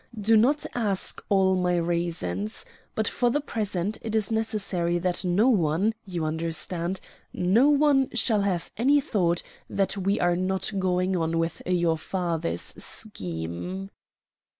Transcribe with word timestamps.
Do 0.19 0.35
not 0.35 0.65
ask 0.73 1.21
all 1.29 1.55
my 1.55 1.75
reasons. 1.75 2.65
But 2.95 3.07
for 3.07 3.29
the 3.29 3.39
present 3.39 3.99
it 4.01 4.15
is 4.15 4.31
necessary 4.31 4.97
that 4.97 5.23
no 5.23 5.47
one, 5.47 5.93
you 6.05 6.25
understand, 6.25 6.99
no 7.33 7.69
one 7.69 8.09
shall 8.15 8.41
have 8.41 8.71
any 8.77 8.99
thought 8.99 9.43
that 9.69 9.95
we 9.97 10.19
are 10.19 10.35
not 10.35 10.71
going 10.79 11.15
on 11.15 11.37
with 11.37 11.61
your 11.67 11.99
father's 11.99 12.73
scheme." 12.83 13.91